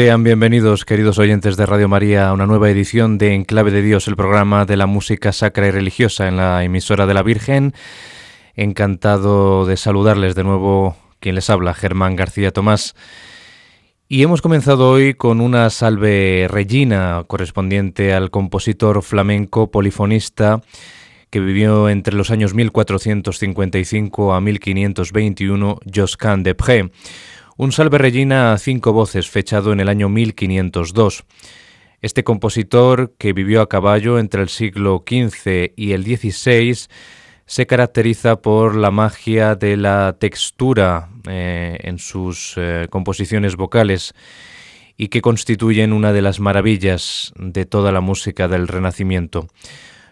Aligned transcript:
Sean 0.00 0.24
bienvenidos, 0.24 0.86
queridos 0.86 1.18
oyentes 1.18 1.58
de 1.58 1.66
Radio 1.66 1.86
María, 1.86 2.30
a 2.30 2.32
una 2.32 2.46
nueva 2.46 2.70
edición 2.70 3.18
de 3.18 3.34
Enclave 3.34 3.70
de 3.70 3.82
Dios, 3.82 4.08
el 4.08 4.16
programa 4.16 4.64
de 4.64 4.78
la 4.78 4.86
música 4.86 5.30
sacra 5.30 5.66
y 5.66 5.72
religiosa 5.72 6.26
en 6.26 6.38
la 6.38 6.64
emisora 6.64 7.04
de 7.04 7.12
la 7.12 7.22
Virgen. 7.22 7.74
Encantado 8.54 9.66
de 9.66 9.76
saludarles 9.76 10.34
de 10.34 10.42
nuevo 10.42 10.96
quien 11.18 11.34
les 11.34 11.50
habla, 11.50 11.74
Germán 11.74 12.16
García 12.16 12.50
Tomás. 12.50 12.94
Y 14.08 14.22
hemos 14.22 14.40
comenzado 14.40 14.88
hoy 14.88 15.12
con 15.12 15.42
una 15.42 15.68
salve 15.68 16.46
regina 16.48 17.22
correspondiente 17.26 18.14
al 18.14 18.30
compositor 18.30 19.02
flamenco 19.02 19.70
polifonista 19.70 20.62
que 21.28 21.40
vivió 21.40 21.90
entre 21.90 22.14
los 22.14 22.30
años 22.30 22.54
1455 22.54 24.32
a 24.32 24.40
1521, 24.40 25.78
Josquin 25.94 26.42
de 26.42 26.54
Pré 26.54 26.90
un 27.62 27.72
Salve 27.72 27.98
Regina 27.98 28.54
a 28.54 28.58
cinco 28.58 28.94
voces 28.94 29.28
fechado 29.28 29.74
en 29.74 29.80
el 29.80 29.90
año 29.90 30.08
1502. 30.08 31.24
Este 32.00 32.24
compositor, 32.24 33.12
que 33.18 33.34
vivió 33.34 33.60
a 33.60 33.68
caballo 33.68 34.18
entre 34.18 34.40
el 34.40 34.48
siglo 34.48 35.04
XV 35.06 35.72
y 35.76 35.92
el 35.92 36.04
XVI, 36.04 36.88
se 37.44 37.66
caracteriza 37.66 38.40
por 38.40 38.76
la 38.76 38.90
magia 38.90 39.56
de 39.56 39.76
la 39.76 40.16
textura 40.18 41.10
eh, 41.28 41.76
en 41.82 41.98
sus 41.98 42.54
eh, 42.56 42.86
composiciones 42.88 43.56
vocales 43.56 44.14
y 44.96 45.08
que 45.08 45.20
constituyen 45.20 45.92
una 45.92 46.14
de 46.14 46.22
las 46.22 46.40
maravillas 46.40 47.34
de 47.36 47.66
toda 47.66 47.92
la 47.92 48.00
música 48.00 48.48
del 48.48 48.68
Renacimiento. 48.68 49.48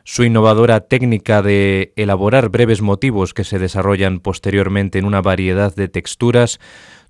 Su 0.04 0.24
innovadora 0.24 0.80
técnica 0.80 1.40
de 1.40 1.94
elaborar 1.96 2.50
breves 2.50 2.82
motivos 2.82 3.32
que 3.32 3.44
se 3.44 3.58
desarrollan 3.58 4.20
posteriormente 4.20 4.98
en 4.98 5.06
una 5.06 5.22
variedad 5.22 5.74
de 5.74 5.88
texturas 5.88 6.60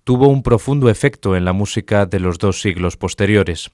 tuvo 0.09 0.29
un 0.29 0.43
profundo 0.43 0.89
efecto 0.89 1.37
en 1.37 1.45
la 1.45 1.53
música 1.53 2.07
de 2.07 2.19
los 2.19 2.39
dos 2.39 2.63
siglos 2.63 2.97
posteriores. 2.97 3.71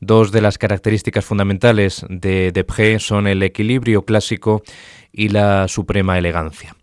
Dos 0.00 0.32
de 0.32 0.40
las 0.40 0.58
características 0.58 1.24
fundamentales 1.24 2.04
de 2.08 2.50
Depré 2.50 2.98
son 2.98 3.28
el 3.28 3.44
equilibrio 3.44 4.04
clásico 4.04 4.64
y 5.12 5.28
la 5.28 5.68
suprema 5.68 6.18
elegancia. 6.18 6.74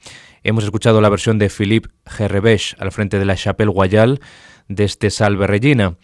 Hemos 0.44 0.64
escuchado 0.64 1.02
la 1.02 1.10
versión 1.10 1.38
de 1.40 1.50
Philippe 1.50 1.90
Gerrebesch 2.06 2.78
al 2.80 2.94
frente 2.94 3.20
de 3.20 3.26
la 3.26 3.36
Chapelle 3.36 3.74
Royale 3.76 4.22
de 4.70 4.86
este 4.86 5.10
Salve 5.10 5.46
Regina, 5.46 5.98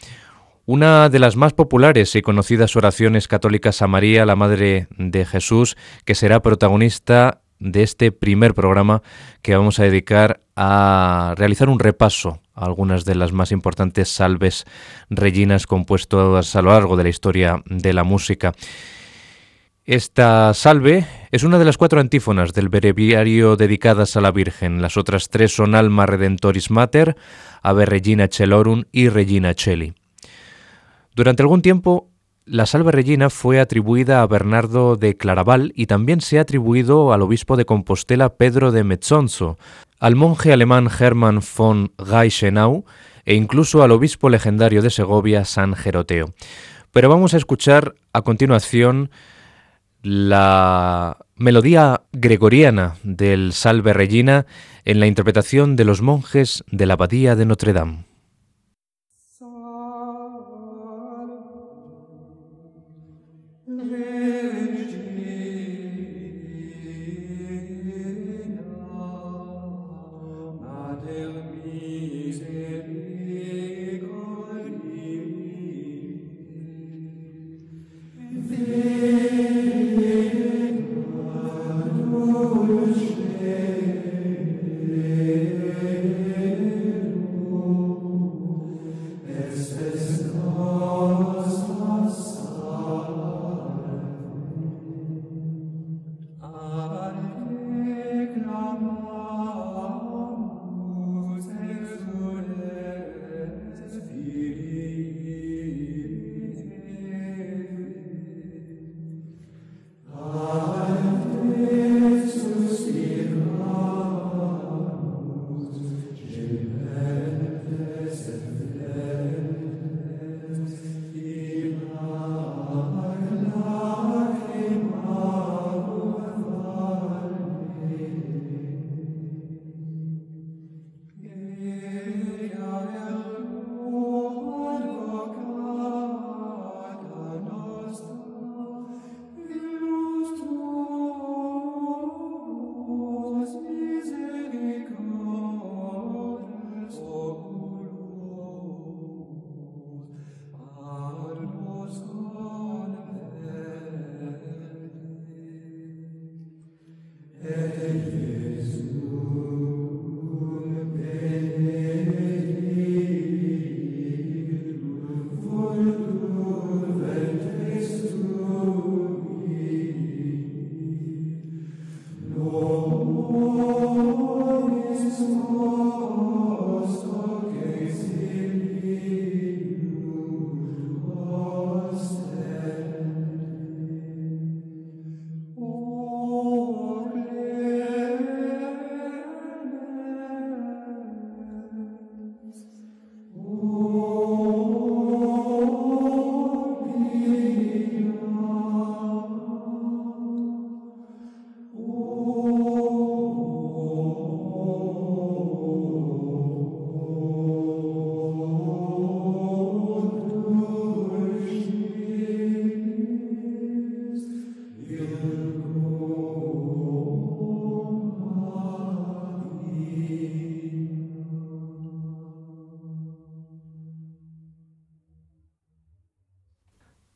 una 0.66 1.08
de 1.08 1.20
las 1.20 1.38
más 1.38 1.54
populares 1.54 2.14
y 2.18 2.22
conocidas 2.22 2.76
oraciones 2.76 3.30
católicas 3.30 3.82
a 3.82 3.88
María, 3.88 4.26
la 4.26 4.36
Madre 4.36 4.90
de 4.98 5.24
Jesús, 5.24 5.78
que 6.04 6.14
será 6.14 6.42
protagonista 6.42 7.40
de 7.58 7.84
este 7.84 8.12
primer 8.12 8.54
programa 8.54 9.02
que 9.42 9.56
vamos 9.56 9.80
a 9.80 9.84
dedicar 9.84 10.42
a 10.58 11.36
realizar 11.38 11.70
un 11.70 11.80
repaso 11.80 12.42
algunas 12.62 13.06
de 13.06 13.16
las 13.16 13.32
más 13.32 13.52
importantes 13.52 14.10
salves 14.10 14.66
reginas 15.10 15.68
compuestas 15.68 16.56
a 16.56 16.62
lo 16.62 16.72
largo 16.72 16.96
de 16.96 17.04
la 17.04 17.10
historia 17.10 17.64
de 17.66 17.94
la 17.94 18.04
música. 18.04 18.54
Esta 19.84 20.54
salve 20.54 21.08
es 21.32 21.44
una 21.44 21.58
de 21.58 21.66
las 21.66 21.78
cuatro 21.78 22.00
antífonas 22.00 22.54
del 22.54 22.70
breviario 22.70 23.56
dedicadas 23.56 24.16
a 24.16 24.22
la 24.22 24.32
Virgen. 24.32 24.82
Las 24.82 24.96
otras 24.96 25.30
tres 25.30 25.56
son 25.56 25.74
Alma 25.74 26.06
Redentoris 26.06 26.70
Mater, 26.70 27.18
Ave 27.64 27.88
Regina 27.88 28.28
Celorum 28.32 28.84
y 28.92 29.10
Regina 29.10 29.54
Celi. 29.58 29.94
Durante 31.16 31.42
algún 31.42 31.64
tiempo, 31.64 32.12
la 32.46 32.66
salve 32.66 32.92
Regina 32.92 33.30
fue 33.30 33.60
atribuida 33.60 34.22
a 34.22 34.28
Bernardo 34.28 34.98
de 34.98 35.18
Claraval 35.18 35.74
y 35.76 35.88
también 35.88 36.22
se 36.22 36.38
ha 36.38 36.42
atribuido 36.42 37.12
al 37.12 37.22
obispo 37.22 37.58
de 37.58 37.66
Compostela 37.66 38.36
Pedro 38.36 38.72
de 38.72 38.84
Mezzonzo, 38.84 39.58
al 40.02 40.16
monje 40.16 40.52
alemán 40.52 40.90
Hermann 40.90 41.42
von 41.56 41.94
Reichenau 41.98 42.86
e 43.24 43.36
incluso 43.36 43.84
al 43.84 43.92
obispo 43.92 44.30
legendario 44.30 44.82
de 44.82 44.90
Segovia 44.90 45.46
San 45.46 45.76
Jeroteo. 45.76 46.34
Pero 46.92 47.08
vamos 47.08 47.36
a 47.36 47.38
escuchar 47.38 47.94
a 48.12 48.24
continuación 48.24 49.12
la 50.02 51.18
melodía 51.36 52.02
gregoriana 52.12 52.96
del 53.04 53.54
Salve 53.54 53.94
Regina 53.94 54.48
en 54.86 55.00
la 55.00 55.06
interpretación 55.06 55.76
de 55.76 55.86
los 55.86 56.02
monjes 56.02 56.64
de 56.72 56.88
la 56.88 56.96
Abadía 56.96 57.36
de 57.36 57.46
Notre 57.46 57.72
Dame. 57.72 58.11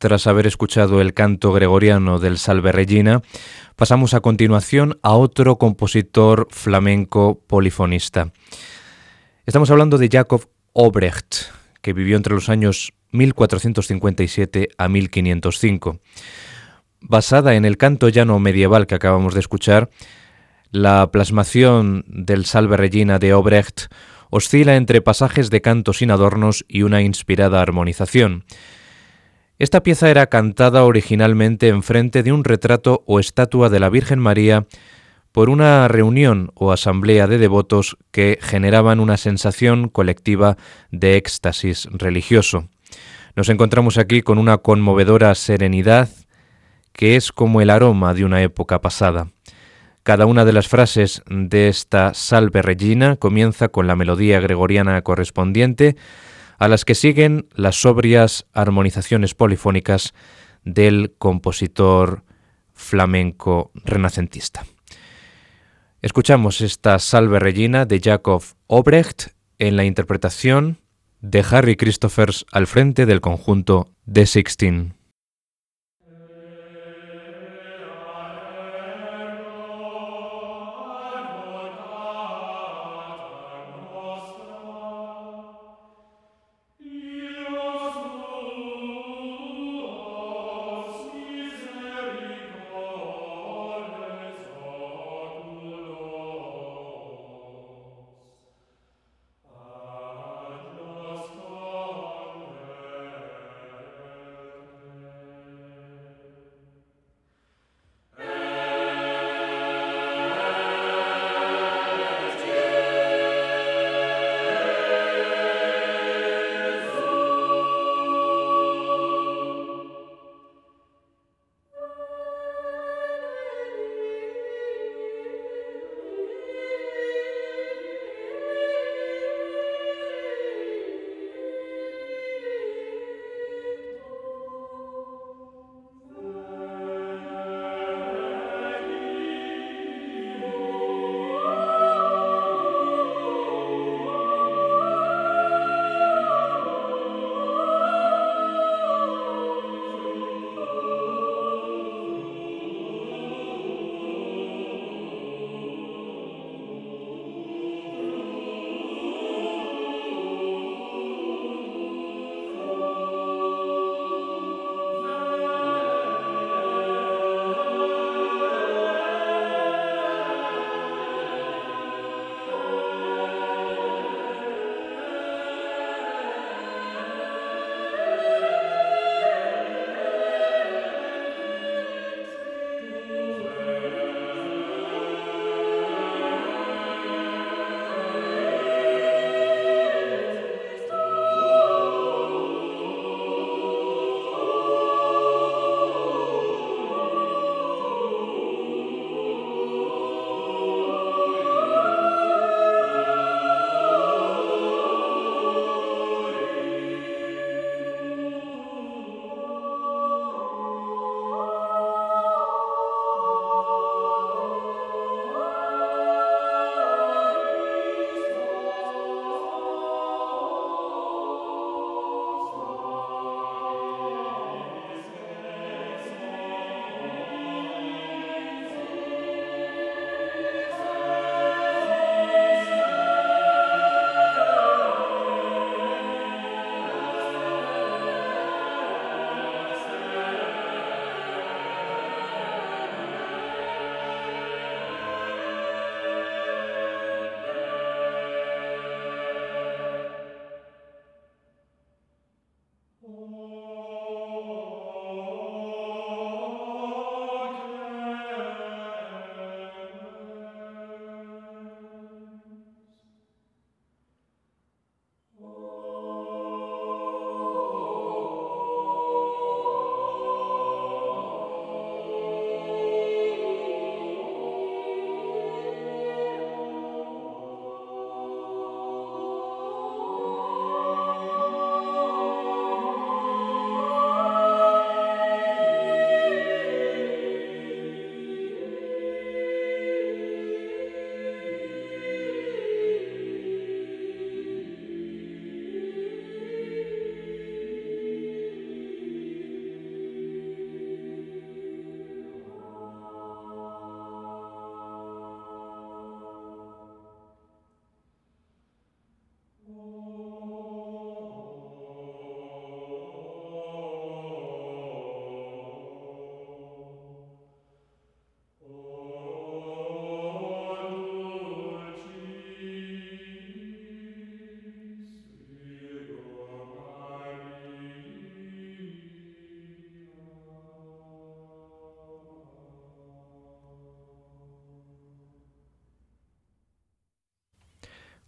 Tras 0.05 0.27
haber 0.27 0.45
escuchado 0.45 1.01
el 1.01 1.15
canto 1.15 1.51
gregoriano 1.51 2.19
del 2.19 2.37
Salve 2.37 2.71
Regina, 2.71 3.23
pasamos 3.75 4.13
a 4.13 4.19
continuación 4.19 4.99
a 5.01 5.13
otro 5.13 5.55
compositor 5.55 6.47
flamenco 6.51 7.41
polifonista. 7.47 8.31
Estamos 9.47 9.71
hablando 9.71 9.97
de 9.97 10.07
Jacob 10.11 10.47
Obrecht, 10.73 11.45
que 11.81 11.93
vivió 11.93 12.17
entre 12.17 12.35
los 12.35 12.49
años 12.49 12.93
1457 13.13 14.69
a 14.77 14.87
1505. 14.87 15.99
Basada 17.01 17.55
en 17.55 17.65
el 17.65 17.77
canto 17.77 18.07
llano 18.09 18.37
medieval 18.37 18.85
que 18.85 18.93
acabamos 18.93 19.33
de 19.33 19.39
escuchar, 19.39 19.89
la 20.69 21.09
plasmación 21.09 22.05
del 22.07 22.45
Salve 22.45 22.77
Regina 22.77 23.17
de 23.17 23.33
Obrecht 23.33 23.87
oscila 24.29 24.75
entre 24.75 25.01
pasajes 25.01 25.49
de 25.49 25.61
canto 25.61 25.93
sin 25.93 26.11
adornos 26.11 26.63
y 26.67 26.83
una 26.83 27.01
inspirada 27.01 27.59
armonización. 27.59 28.43
Esta 29.57 29.83
pieza 29.83 30.09
era 30.09 30.27
cantada 30.27 30.83
originalmente 30.83 31.69
enfrente 31.69 32.23
de 32.23 32.33
un 32.33 32.43
retrato 32.43 33.03
o 33.05 33.21
estatua 33.21 33.69
de 33.69 33.79
la 33.79 33.89
Virgen 33.89 34.19
María 34.19 34.65
por 35.31 35.49
una 35.49 35.87
reunión 35.87 36.51
o 36.55 36.73
asamblea 36.73 37.25
de 37.27 37.37
devotos 37.37 37.97
que 38.11 38.37
generaban 38.41 38.99
una 38.99 39.15
sensación 39.15 39.87
colectiva 39.87 40.57
de 40.91 41.15
éxtasis 41.15 41.87
religioso. 41.91 42.67
Nos 43.37 43.47
encontramos 43.47 43.97
aquí 43.97 44.21
con 44.21 44.39
una 44.39 44.57
conmovedora 44.57 45.33
serenidad 45.35 46.09
que 46.91 47.15
es 47.15 47.31
como 47.31 47.61
el 47.61 47.69
aroma 47.69 48.13
de 48.13 48.25
una 48.25 48.41
época 48.41 48.81
pasada. 48.81 49.29
Cada 50.03 50.25
una 50.25 50.43
de 50.43 50.53
las 50.53 50.67
frases 50.67 51.23
de 51.29 51.69
esta 51.69 52.13
Salve 52.13 52.61
Regina 52.61 53.15
comienza 53.15 53.69
con 53.69 53.87
la 53.87 53.95
melodía 53.95 54.39
gregoriana 54.39 55.01
correspondiente, 55.01 55.95
a 56.57 56.67
las 56.67 56.85
que 56.85 56.95
siguen 56.95 57.47
las 57.53 57.75
sobrias 57.81 58.45
armonizaciones 58.53 59.33
polifónicas 59.33 60.13
del 60.63 61.13
compositor 61.17 62.23
flamenco 62.73 63.71
renacentista. 63.85 64.65
Escuchamos 66.01 66.61
esta 66.61 66.99
Salve 66.99 67.39
Regina 67.39 67.85
de 67.85 67.99
Jacob 67.99 68.43
Obrecht 68.67 69.29
en 69.57 69.75
la 69.75 69.85
interpretación 69.85 70.79
de 71.21 71.43
Harry 71.49 71.75
Christophers 71.75 72.45
al 72.51 72.67
frente 72.67 73.05
del 73.05 73.21
conjunto 73.21 73.89
de 74.05 74.25
Sixteen. 74.25 74.93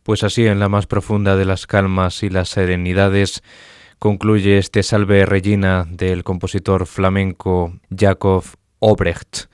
Pues 0.07 0.23
así, 0.23 0.47
en 0.47 0.59
la 0.59 0.69
más 0.69 0.87
profunda 0.87 1.35
de 1.35 1.43
las 1.43 1.67
calmas 1.67 2.23
y 2.23 2.29
las 2.29 2.47
serenidades, 2.47 3.43
concluye 3.99 4.57
este 4.57 4.81
Salve 4.81 5.25
Regina 5.25 5.85
del 5.89 6.23
compositor 6.23 6.85
flamenco 6.85 7.73
Jacob 7.93 8.45
Obrecht. 8.79 9.47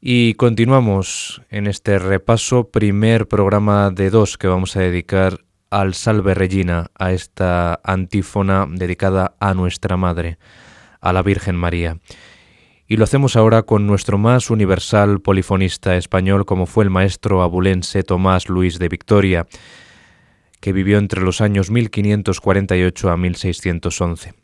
Y 0.00 0.32
continuamos 0.36 1.42
en 1.50 1.66
este 1.66 1.98
repaso, 1.98 2.70
primer 2.70 3.28
programa 3.28 3.90
de 3.90 4.08
dos 4.08 4.38
que 4.38 4.46
vamos 4.46 4.76
a 4.76 4.80
dedicar 4.80 5.40
al 5.68 5.92
Salve 5.92 6.32
Regina, 6.32 6.90
a 6.98 7.12
esta 7.12 7.82
antífona 7.84 8.66
dedicada 8.66 9.34
a 9.40 9.52
nuestra 9.52 9.98
Madre, 9.98 10.38
a 11.02 11.12
la 11.12 11.20
Virgen 11.20 11.56
María. 11.56 11.98
Y 12.86 12.96
lo 12.96 13.04
hacemos 13.04 13.36
ahora 13.36 13.62
con 13.62 13.86
nuestro 13.86 14.18
más 14.18 14.50
universal 14.50 15.20
polifonista 15.20 15.96
español 15.96 16.44
como 16.44 16.66
fue 16.66 16.84
el 16.84 16.90
maestro 16.90 17.42
abulense 17.42 18.02
Tomás 18.02 18.48
Luis 18.50 18.78
de 18.78 18.88
Victoria, 18.88 19.46
que 20.60 20.72
vivió 20.72 20.98
entre 20.98 21.22
los 21.22 21.40
años 21.40 21.70
1548 21.70 23.10
a 23.10 23.16
1611. 23.16 24.34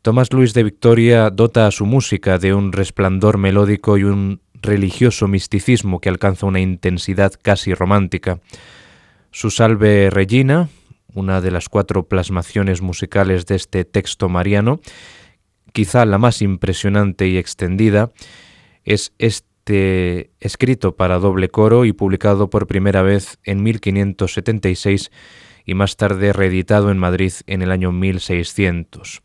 Tomás 0.00 0.32
Luis 0.32 0.54
de 0.54 0.64
Victoria 0.64 1.28
dota 1.28 1.66
a 1.66 1.70
su 1.70 1.84
música 1.84 2.38
de 2.38 2.54
un 2.54 2.72
resplandor 2.72 3.36
melódico 3.36 3.98
y 3.98 4.04
un 4.04 4.40
religioso 4.54 5.28
misticismo 5.28 6.00
que 6.00 6.08
alcanza 6.08 6.46
una 6.46 6.60
intensidad 6.60 7.32
casi 7.40 7.74
romántica. 7.74 8.40
Su 9.32 9.50
Salve 9.50 10.08
Regina, 10.08 10.70
una 11.12 11.42
de 11.42 11.50
las 11.50 11.68
cuatro 11.68 12.04
plasmaciones 12.04 12.80
musicales 12.80 13.44
de 13.44 13.56
este 13.56 13.84
texto 13.84 14.30
mariano, 14.30 14.80
quizá 15.78 16.04
la 16.04 16.18
más 16.18 16.42
impresionante 16.42 17.28
y 17.28 17.36
extendida, 17.36 18.10
es 18.82 19.12
este 19.18 20.32
escrito 20.40 20.96
para 20.96 21.20
doble 21.20 21.50
coro 21.50 21.84
y 21.84 21.92
publicado 21.92 22.50
por 22.50 22.66
primera 22.66 23.02
vez 23.02 23.38
en 23.44 23.62
1576 23.62 25.12
y 25.64 25.74
más 25.74 25.96
tarde 25.96 26.32
reeditado 26.32 26.90
en 26.90 26.98
Madrid 26.98 27.32
en 27.46 27.62
el 27.62 27.70
año 27.70 27.92
1600. 27.92 29.22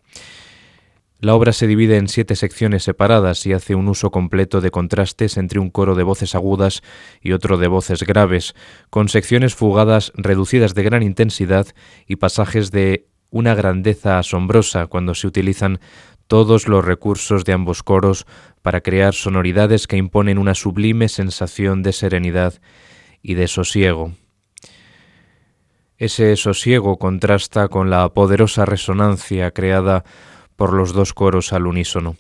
La 1.17 1.33
obra 1.33 1.53
se 1.53 1.65
divide 1.65 1.98
en 1.98 2.07
siete 2.07 2.36
secciones 2.36 2.83
separadas 2.83 3.48
y 3.48 3.53
hace 3.53 3.74
un 3.74 3.88
uso 3.88 4.12
completo 4.12 4.62
de 4.62 4.69
contrastes 4.69 5.38
entre 5.38 5.57
un 5.57 5.72
coro 5.72 5.95
de 5.95 6.03
voces 6.03 6.36
agudas 6.36 6.83
y 7.19 7.31
otro 7.31 7.57
de 7.57 7.65
voces 7.65 8.03
graves, 8.03 8.53
con 8.91 9.10
secciones 9.10 9.55
fugadas 9.55 10.13
reducidas 10.15 10.75
de 10.75 10.83
gran 10.83 11.01
intensidad 11.01 11.65
y 12.05 12.17
pasajes 12.17 12.69
de 12.69 13.07
una 13.33 13.55
grandeza 13.55 14.19
asombrosa 14.19 14.86
cuando 14.86 15.15
se 15.15 15.25
utilizan 15.25 15.79
todos 16.27 16.68
los 16.68 16.84
recursos 16.84 17.46
de 17.46 17.53
ambos 17.53 17.84
coros 17.84 18.25
para 18.62 18.82
crear 18.82 19.13
sonoridades 19.13 19.88
que 19.88 19.98
imponen 19.98 20.38
una 20.38 20.56
sublime 20.56 21.10
sensación 21.10 21.84
de 21.84 21.94
serenidad 21.94 22.62
y 23.22 23.36
de 23.36 23.48
sosiego. 23.48 24.13
Ese 25.98 26.36
sosiego 26.36 26.98
contrasta 26.98 27.68
con 27.68 27.89
la 27.89 28.10
poderosa 28.10 28.65
resonancia 28.65 29.51
creada 29.51 30.03
por 30.56 30.74
los 30.74 30.94
dos 30.94 31.13
coros 31.13 31.53
al 31.53 31.68
unísono. 31.68 32.15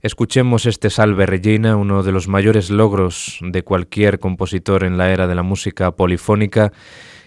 Escuchemos 0.00 0.66
este 0.66 0.90
Salve 0.90 1.24
Regina, 1.24 1.76
uno 1.76 2.02
de 2.02 2.12
los 2.12 2.28
mayores 2.28 2.68
logros 2.68 3.38
de 3.40 3.62
cualquier 3.62 4.18
compositor 4.18 4.84
en 4.84 4.98
la 4.98 5.10
era 5.10 5.26
de 5.26 5.34
la 5.34 5.42
música 5.42 5.92
polifónica, 5.92 6.72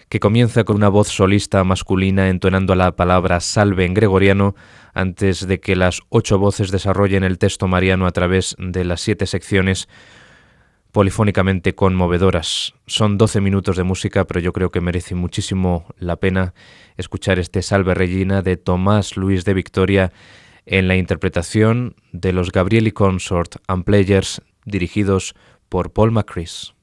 que 0.08 0.20
comienza 0.20 0.64
con 0.64 0.76
una 0.76 0.88
voz 0.88 1.08
solista 1.08 1.62
masculina 1.64 2.28
entonando 2.28 2.74
la 2.74 2.96
palabra 2.96 3.40
salve 3.40 3.84
en 3.84 3.94
gregoriano 3.94 4.54
antes 4.94 5.46
de 5.46 5.60
que 5.60 5.76
las 5.76 6.00
ocho 6.08 6.38
voces 6.38 6.70
desarrollen 6.70 7.24
el 7.24 7.38
texto 7.38 7.68
mariano 7.68 8.06
a 8.06 8.12
través 8.12 8.56
de 8.58 8.84
las 8.84 9.00
siete 9.00 9.26
secciones 9.26 9.88
polifónicamente 10.92 11.74
conmovedoras. 11.74 12.74
Son 12.86 13.18
doce 13.18 13.40
minutos 13.40 13.76
de 13.76 13.84
música, 13.84 14.24
pero 14.24 14.40
yo 14.40 14.52
creo 14.52 14.70
que 14.70 14.80
merece 14.80 15.14
muchísimo 15.14 15.86
la 15.98 16.16
pena 16.16 16.54
escuchar 16.96 17.38
este 17.38 17.62
Salve 17.62 17.94
Regina 17.94 18.42
de 18.42 18.56
Tomás 18.56 19.16
Luis 19.16 19.44
de 19.44 19.54
Victoria 19.54 20.12
en 20.64 20.88
la 20.88 20.96
interpretación 20.96 21.94
de 22.12 22.32
los 22.32 22.52
Gabrieli 22.52 22.92
Consort 22.92 23.56
and 23.68 23.84
Players 23.84 24.42
dirigidos 24.64 25.34
por 25.68 25.92
Paul 25.92 26.12
McCris. 26.12 26.74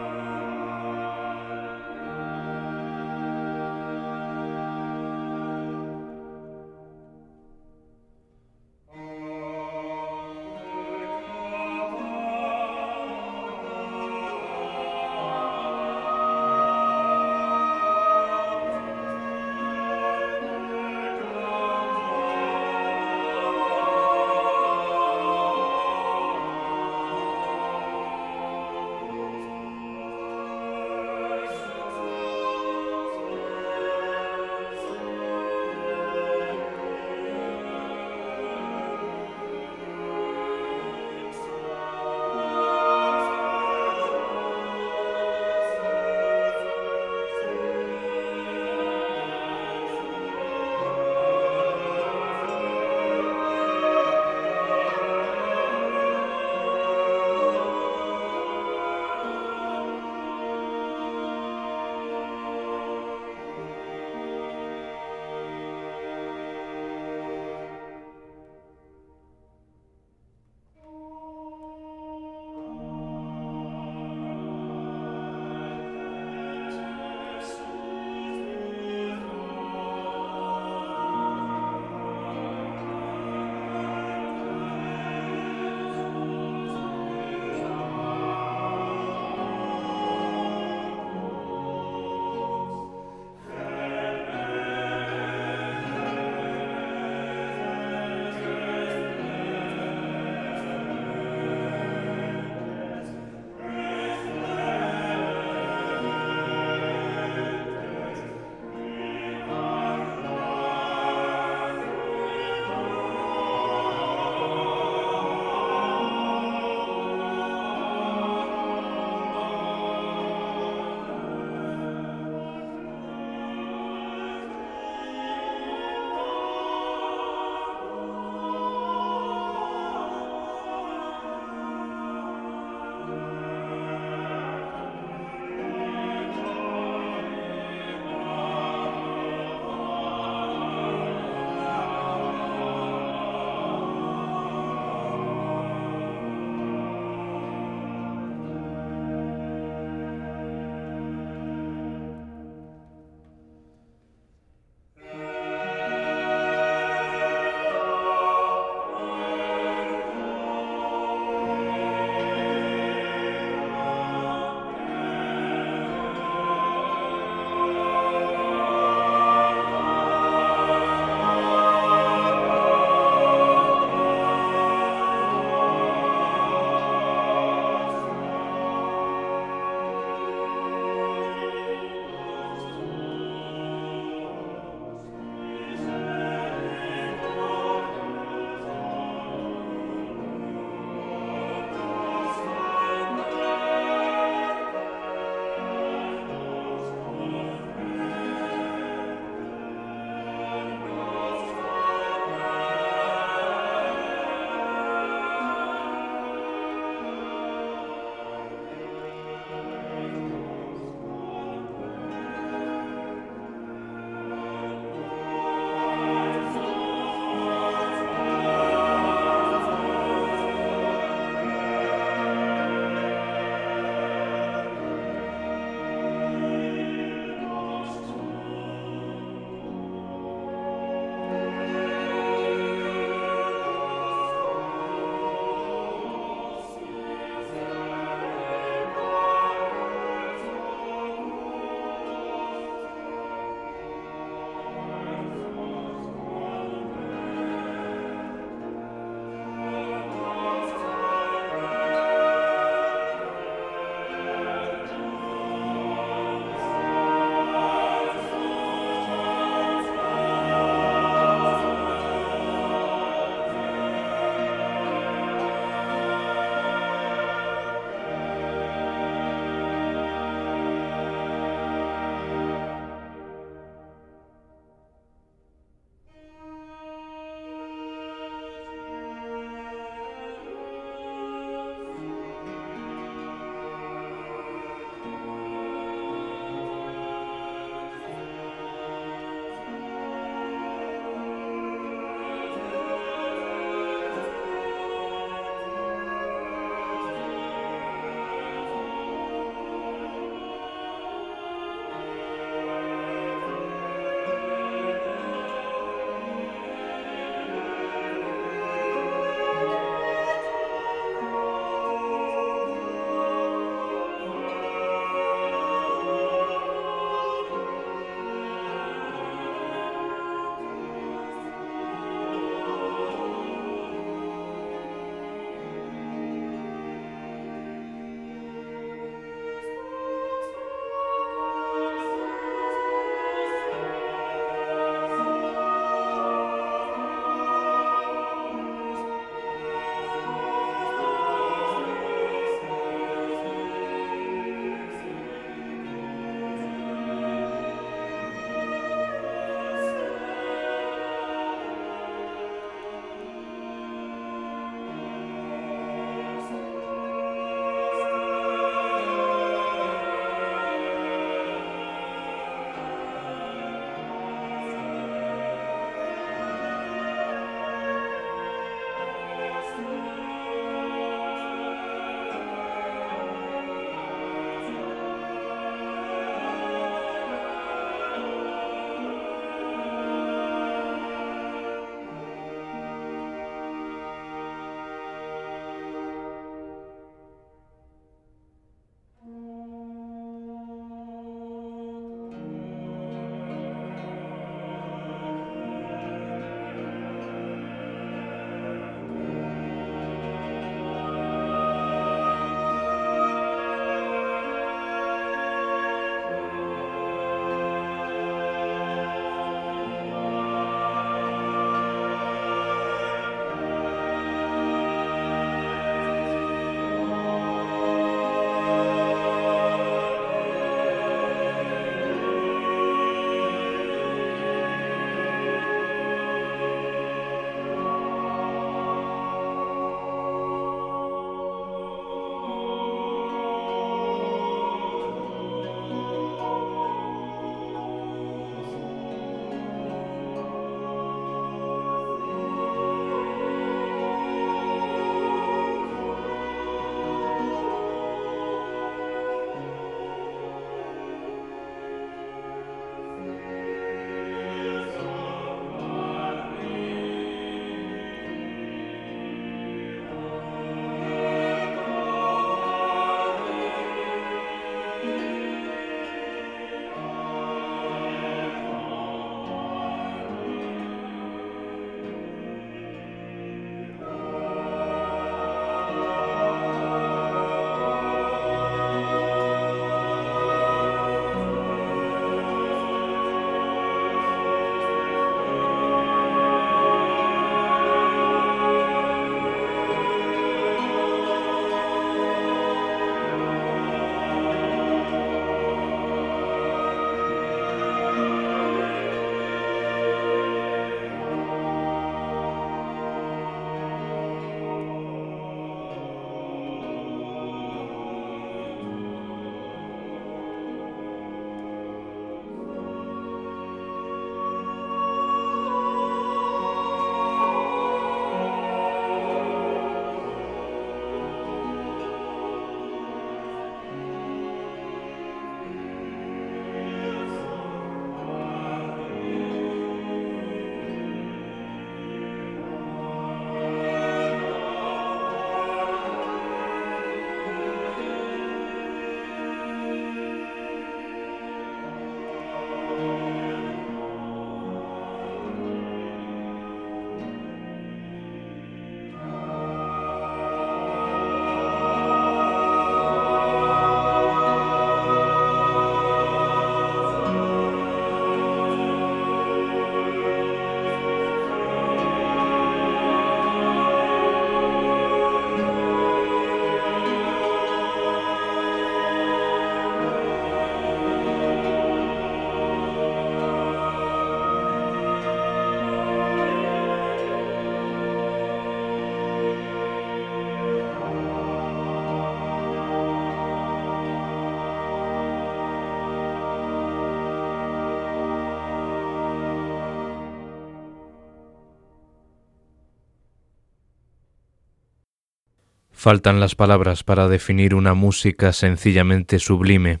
Faltan 596.02 596.40
las 596.40 596.56
palabras 596.56 597.04
para 597.04 597.28
definir 597.28 597.76
una 597.76 597.94
música 597.94 598.52
sencillamente 598.52 599.38
sublime, 599.38 600.00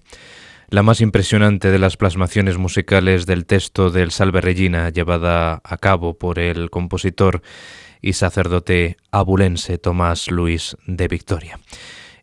la 0.68 0.82
más 0.82 1.00
impresionante 1.00 1.70
de 1.70 1.78
las 1.78 1.96
plasmaciones 1.96 2.58
musicales 2.58 3.24
del 3.24 3.46
texto 3.46 3.88
del 3.92 4.10
Salve 4.10 4.40
Regina 4.40 4.90
llevada 4.90 5.60
a 5.62 5.76
cabo 5.76 6.18
por 6.18 6.40
el 6.40 6.70
compositor 6.70 7.40
y 8.00 8.14
sacerdote 8.14 8.96
abulense 9.12 9.78
Tomás 9.78 10.28
Luis 10.28 10.76
de 10.88 11.06
Victoria. 11.06 11.60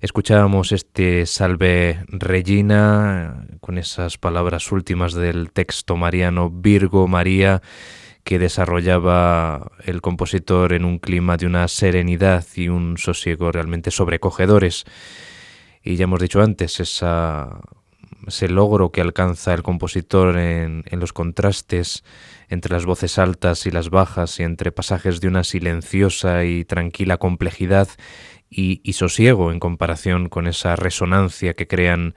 Escuchábamos 0.02 0.74
este 0.74 1.26
Salve 1.26 2.04
Regina 2.10 3.46
con 3.62 3.78
esas 3.78 4.18
palabras 4.18 4.74
últimas 4.74 5.14
del 5.14 5.54
texto 5.54 5.96
mariano 5.96 6.50
Virgo 6.50 7.08
María 7.08 7.62
que 8.24 8.40
desarrollaba 8.40 9.72
el 9.86 10.02
compositor 10.02 10.74
en 10.74 10.86
un 10.86 11.00
clima 11.00 11.38
de 11.38 11.46
una 11.46 11.68
serenidad 11.68 12.46
y 12.56 12.70
un 12.70 12.98
sosiego 12.98 13.52
realmente 13.52 13.92
sobrecogedores. 13.92 14.86
Y 15.84 15.96
ya 15.96 16.04
hemos 16.04 16.20
dicho 16.20 16.42
antes, 16.42 16.80
esa, 16.80 17.62
ese 18.28 18.50
logro 18.50 18.92
que 18.92 19.02
alcanza 19.02 19.54
el 19.54 19.64
compositor 19.64 20.38
en, 20.38 20.84
en 20.88 21.00
los 21.00 21.14
contrastes 21.14 22.04
entre 22.50 22.74
las 22.74 22.86
voces 22.86 23.18
altas 23.18 23.66
y 23.66 23.72
las 23.72 23.90
bajas 23.90 24.40
y 24.40 24.44
entre 24.44 24.72
pasajes 24.72 25.22
de 25.22 25.28
una 25.28 25.44
silenciosa 25.44 26.44
y 26.46 26.66
tranquila 26.66 27.18
complejidad 27.18 27.88
y, 28.50 28.82
y, 28.84 28.94
sosiego 28.94 29.52
en 29.52 29.60
comparación 29.60 30.28
con 30.28 30.48
esa 30.48 30.76
resonancia 30.76 31.54
que 31.54 31.68
crean 31.68 32.16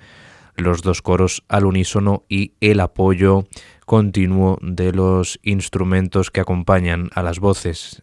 los 0.57 0.83
dos 0.83 1.03
coros 1.03 1.45
al 1.49 1.67
unísono 1.67 2.25
y 2.29 2.55
el 2.61 2.81
apoyo 2.81 3.47
continuo 3.93 4.57
de 4.63 4.91
los 4.91 5.39
instrumentos 5.43 6.31
que 6.31 6.41
acompañan 6.41 7.11
a 7.15 7.23
las 7.23 7.41
voces. 7.41 8.03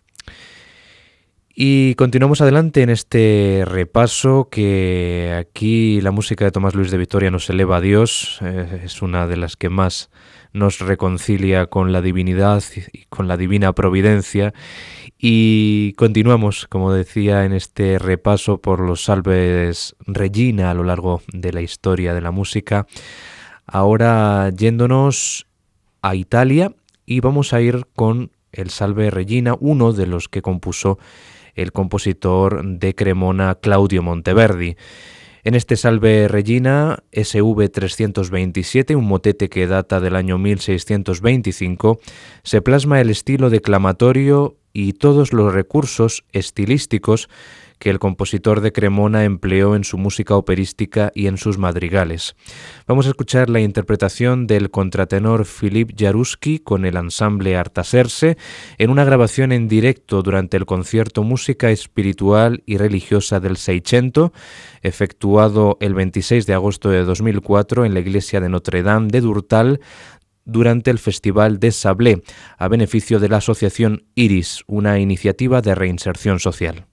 Y 1.56 1.96
continuamos 1.96 2.42
adelante 2.42 2.84
en 2.84 2.92
este 2.92 3.64
repaso 3.66 4.50
que 4.52 5.36
aquí 5.36 6.00
la 6.02 6.12
música 6.12 6.46
de 6.46 6.52
Tomás 6.52 6.76
Luis 6.76 6.92
de 6.92 7.00
Victoria 7.00 7.32
nos 7.32 7.50
eleva 7.50 7.78
a 7.78 7.82
Dios, 7.82 8.38
eh, 8.44 8.82
es 8.86 9.02
una 9.02 9.26
de 9.26 9.38
las 9.38 9.58
que 9.58 9.70
más 9.70 10.12
nos 10.54 10.78
reconcilia 10.78 11.66
con 11.66 11.92
la 11.92 12.04
divinidad 12.04 12.64
y 12.94 13.06
con 13.06 13.28
la 13.28 13.36
divina 13.36 13.74
providencia. 13.74 14.54
Y 15.18 15.94
continuamos, 15.94 16.68
como 16.68 16.94
decía, 16.94 17.46
en 17.46 17.54
este 17.54 17.98
repaso 17.98 18.62
por 18.62 18.80
los 18.80 19.06
salves 19.06 19.96
Regina 20.06 20.70
a 20.70 20.76
lo 20.76 20.84
largo 20.84 21.24
de 21.34 21.52
la 21.52 21.62
historia 21.62 22.14
de 22.14 22.22
la 22.22 22.30
música. 22.30 22.86
Ahora 23.66 24.52
yéndonos 24.56 25.49
a 26.02 26.16
Italia 26.16 26.74
y 27.06 27.20
vamos 27.20 27.54
a 27.54 27.62
ir 27.62 27.86
con 27.96 28.32
el 28.52 28.70
Salve 28.70 29.10
Regina, 29.10 29.56
uno 29.60 29.94
de 29.94 30.08
los 30.08 30.30
que 30.30 30.42
compuso 30.42 31.00
el 31.56 31.72
compositor 31.72 32.66
de 32.66 32.96
Cremona 32.96 33.56
Claudio 33.56 34.02
Monteverdi. 34.04 34.78
En 35.44 35.56
este 35.56 35.78
Salve 35.78 36.28
Regina 36.28 37.04
SV 37.12 37.70
327, 37.70 38.96
un 38.96 39.08
motete 39.08 39.50
que 39.50 39.68
data 39.68 40.00
del 40.00 40.16
año 40.16 40.38
1625, 40.38 42.00
se 42.44 42.62
plasma 42.62 43.00
el 43.00 43.10
estilo 43.10 43.50
declamatorio 43.50 44.58
y 44.74 44.94
todos 44.94 45.34
los 45.34 45.54
recursos 45.54 46.24
estilísticos 46.34 47.30
que 47.80 47.90
el 47.90 47.98
compositor 47.98 48.62
de 48.62 48.72
Cremona 48.72 49.24
empleó 49.24 49.76
en 49.76 49.84
su 49.84 49.98
música 49.98 50.36
operística 50.36 51.12
y 51.16 51.28
en 51.28 51.38
sus 51.38 51.58
madrigales. 51.58 52.36
Vamos 52.88 53.08
a 53.08 53.10
escuchar 53.10 53.50
la 53.50 53.62
interpretación 53.62 54.46
del 54.46 54.70
contratenor 54.70 55.46
Philip 55.46 55.92
Jaruski 55.98 56.60
con 56.60 56.86
el 56.86 56.98
ensamble 56.98 57.56
Artaserse 57.56 58.38
en 58.78 58.90
una 58.90 59.06
grabación 59.06 59.52
en 59.52 59.68
directo 59.68 60.22
durante 60.22 60.58
el 60.58 60.66
concierto 60.66 61.24
Música 61.24 61.72
Espiritual 61.72 62.64
y 62.66 62.78
Religiosa 62.78 63.40
del 63.40 63.58
Seicento, 63.58 64.34
efectuado 64.82 65.78
el 65.80 65.94
26 65.94 66.46
de 66.46 66.54
agosto 66.54 66.90
de 66.90 67.04
2004 67.04 67.86
en 67.86 67.94
la 67.94 68.02
iglesia 68.02 68.42
de 68.42 68.50
Notre 68.50 68.84
Dame 68.84 69.08
de 69.08 69.22
Durtal, 69.22 69.80
durante 70.46 70.90
el 70.92 71.00
Festival 71.00 71.60
de 71.60 71.72
Sablé, 71.72 72.24
a 72.58 72.68
beneficio 72.68 73.20
de 73.20 73.30
la 73.30 73.38
Asociación 73.38 74.06
Iris, 74.16 74.64
una 74.68 75.00
iniciativa 75.00 75.62
de 75.62 75.76
reinserción 75.76 76.40
social. 76.40 76.89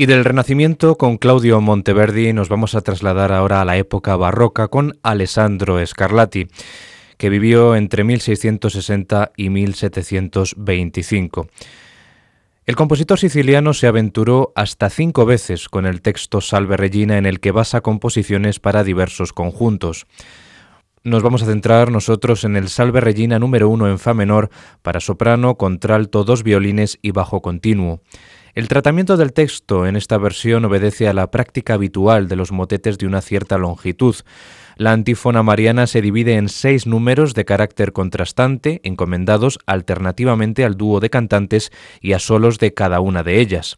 Y 0.00 0.06
del 0.06 0.24
Renacimiento 0.24 0.96
con 0.96 1.18
Claudio 1.18 1.60
Monteverdi 1.60 2.32
nos 2.32 2.48
vamos 2.48 2.76
a 2.76 2.82
trasladar 2.82 3.32
ahora 3.32 3.60
a 3.60 3.64
la 3.64 3.78
época 3.78 4.14
barroca 4.14 4.68
con 4.68 4.96
Alessandro 5.02 5.84
Scarlatti, 5.84 6.46
que 7.16 7.28
vivió 7.28 7.74
entre 7.74 8.04
1660 8.04 9.32
y 9.36 9.50
1725. 9.50 11.48
El 12.64 12.76
compositor 12.76 13.18
siciliano 13.18 13.74
se 13.74 13.88
aventuró 13.88 14.52
hasta 14.54 14.88
cinco 14.88 15.26
veces 15.26 15.68
con 15.68 15.84
el 15.84 16.00
texto 16.00 16.40
Salve 16.40 16.76
Regina 16.76 17.18
en 17.18 17.26
el 17.26 17.40
que 17.40 17.50
basa 17.50 17.80
composiciones 17.80 18.60
para 18.60 18.84
diversos 18.84 19.32
conjuntos. 19.32 20.06
Nos 21.02 21.24
vamos 21.24 21.42
a 21.42 21.46
centrar 21.46 21.90
nosotros 21.90 22.44
en 22.44 22.54
el 22.54 22.68
Salve 22.68 23.00
Regina 23.00 23.40
número 23.40 23.68
uno 23.68 23.88
en 23.88 23.98
Fa 23.98 24.14
menor 24.14 24.48
para 24.82 25.00
soprano, 25.00 25.56
contralto, 25.56 26.22
dos 26.22 26.44
violines 26.44 27.00
y 27.02 27.10
bajo 27.10 27.42
continuo. 27.42 28.00
El 28.58 28.66
tratamiento 28.66 29.16
del 29.16 29.32
texto 29.32 29.86
en 29.86 29.94
esta 29.94 30.18
versión 30.18 30.64
obedece 30.64 31.06
a 31.06 31.12
la 31.12 31.30
práctica 31.30 31.74
habitual 31.74 32.26
de 32.26 32.34
los 32.34 32.50
motetes 32.50 32.98
de 32.98 33.06
una 33.06 33.20
cierta 33.20 33.56
longitud. 33.56 34.16
La 34.76 34.90
antífona 34.90 35.44
mariana 35.44 35.86
se 35.86 36.02
divide 36.02 36.34
en 36.34 36.48
seis 36.48 36.84
números 36.84 37.34
de 37.34 37.44
carácter 37.44 37.92
contrastante, 37.92 38.80
encomendados 38.82 39.60
alternativamente 39.66 40.64
al 40.64 40.76
dúo 40.76 40.98
de 40.98 41.08
cantantes 41.08 41.70
y 42.00 42.14
a 42.14 42.18
solos 42.18 42.58
de 42.58 42.74
cada 42.74 42.98
una 42.98 43.22
de 43.22 43.38
ellas. 43.38 43.76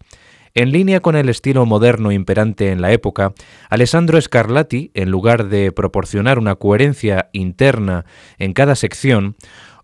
En 0.54 0.72
línea 0.72 0.98
con 1.00 1.14
el 1.14 1.28
estilo 1.28 1.64
moderno 1.64 2.10
imperante 2.10 2.70
en 2.70 2.80
la 2.80 2.90
época, 2.90 3.34
Alessandro 3.68 4.20
Scarlatti, 4.20 4.90
en 4.94 5.10
lugar 5.10 5.48
de 5.48 5.70
proporcionar 5.70 6.40
una 6.40 6.56
coherencia 6.56 7.28
interna 7.32 8.04
en 8.38 8.52
cada 8.52 8.74
sección, 8.74 9.36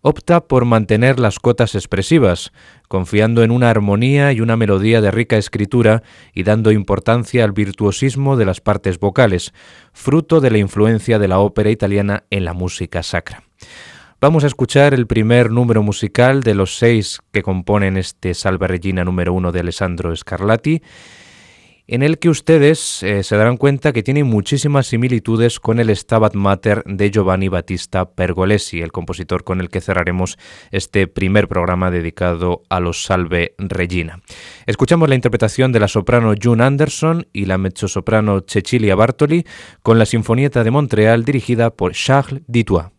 opta 0.06 0.46
por 0.46 0.66
mantener 0.66 1.18
las 1.18 1.40
cotas 1.40 1.74
expresivas, 1.74 2.52
confiando 2.86 3.42
en 3.42 3.50
una 3.50 3.70
armonía 3.70 4.32
y 4.32 4.40
una 4.40 4.56
melodía 4.56 5.00
de 5.00 5.10
rica 5.10 5.36
escritura 5.36 6.04
y 6.32 6.44
dando 6.44 6.70
importancia 6.70 7.42
al 7.42 7.50
virtuosismo 7.50 8.36
de 8.36 8.44
las 8.44 8.60
partes 8.60 9.00
vocales, 9.00 9.52
fruto 9.92 10.40
de 10.40 10.52
la 10.52 10.58
influencia 10.58 11.18
de 11.18 11.26
la 11.26 11.40
ópera 11.40 11.70
italiana 11.70 12.22
en 12.30 12.44
la 12.44 12.52
música 12.52 13.02
sacra. 13.02 13.42
Vamos 14.20 14.44
a 14.44 14.46
escuchar 14.46 14.94
el 14.94 15.08
primer 15.08 15.50
número 15.50 15.82
musical 15.82 16.44
de 16.44 16.54
los 16.54 16.78
seis 16.78 17.18
que 17.32 17.42
componen 17.42 17.96
este 17.96 18.32
Salve 18.34 18.68
Regina 18.68 19.04
número 19.04 19.34
uno 19.34 19.50
de 19.50 19.58
Alessandro 19.58 20.14
Scarlatti 20.14 20.82
en 21.88 22.02
el 22.02 22.18
que 22.18 22.28
ustedes 22.28 23.02
eh, 23.02 23.22
se 23.22 23.36
darán 23.36 23.56
cuenta 23.56 23.92
que 23.92 24.02
tiene 24.02 24.24
muchísimas 24.24 24.88
similitudes 24.88 25.60
con 25.60 25.78
el 25.78 25.94
Stabat 25.94 26.34
Mater 26.34 26.82
de 26.84 27.10
Giovanni 27.10 27.48
Battista 27.48 28.10
Pergolesi, 28.10 28.80
el 28.80 28.92
compositor 28.92 29.44
con 29.44 29.60
el 29.60 29.68
que 29.68 29.80
cerraremos 29.80 30.38
este 30.72 31.06
primer 31.06 31.48
programa 31.48 31.90
dedicado 31.90 32.62
a 32.68 32.80
los 32.80 33.04
Salve 33.04 33.54
Regina. 33.58 34.20
Escuchamos 34.66 35.08
la 35.08 35.14
interpretación 35.14 35.72
de 35.72 35.80
la 35.80 35.88
soprano 35.88 36.34
June 36.40 36.64
Anderson 36.64 37.28
y 37.32 37.44
la 37.44 37.58
mezzosoprano 37.58 38.44
Cecilia 38.46 38.96
Bartoli 38.96 39.44
con 39.82 39.98
la 39.98 40.06
Sinfonieta 40.06 40.64
de 40.64 40.70
Montreal 40.70 41.24
dirigida 41.24 41.70
por 41.70 41.92
Charles 41.92 42.42
Ditois. 42.46 42.95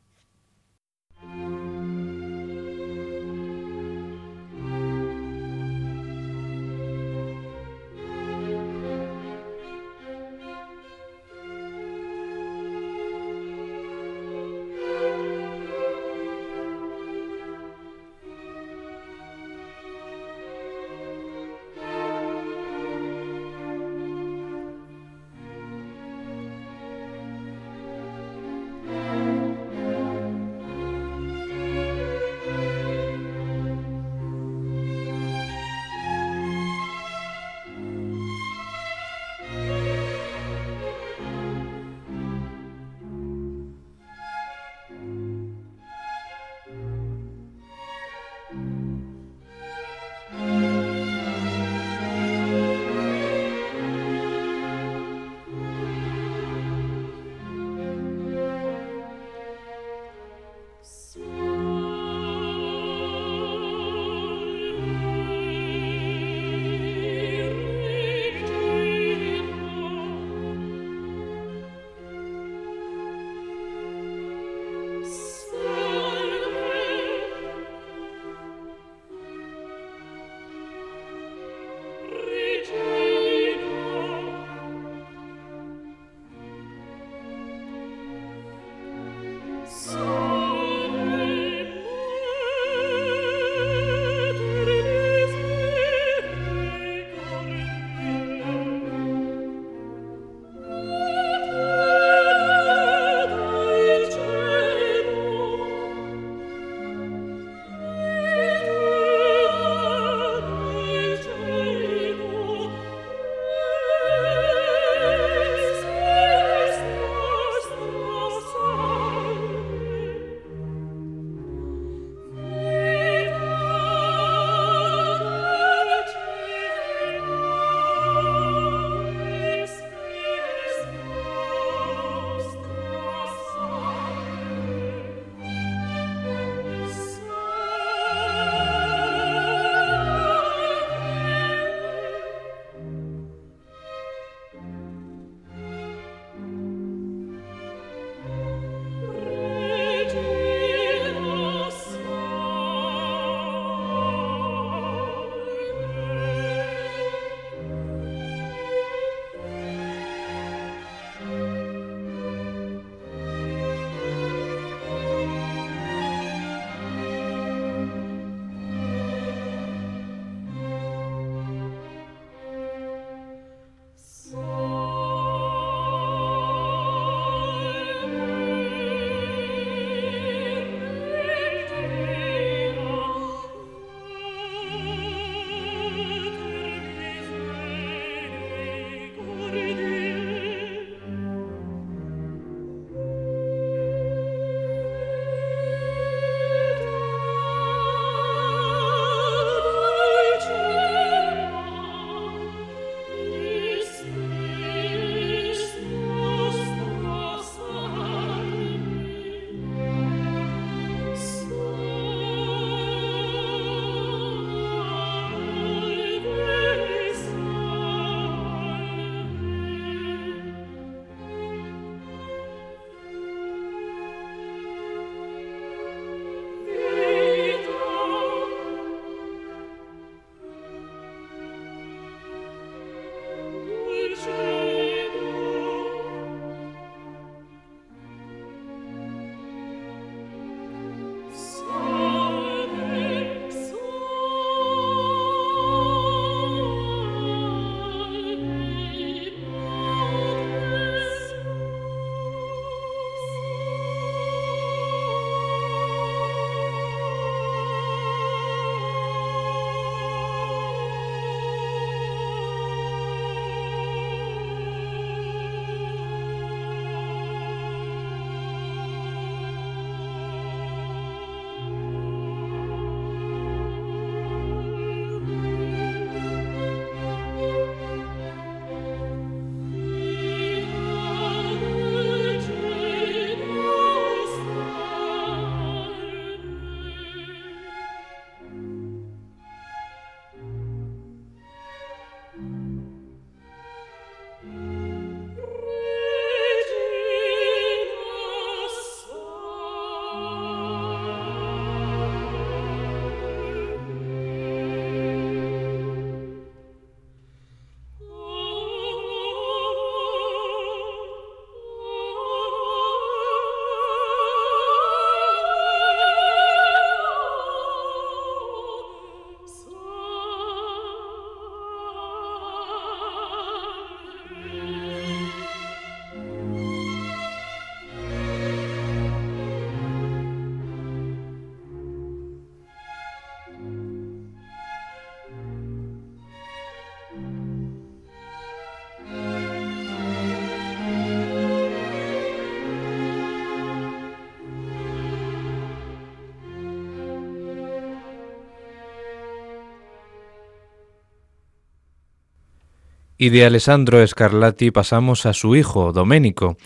Y 353.18 353.30
de 353.30 353.46
Alessandro 353.46 354.06
Scarlatti 354.06 354.70
pasamos 354.72 355.26
a 355.26 355.34
su 355.34 355.56
hijo, 355.56 355.92
Domenico, 355.92 356.58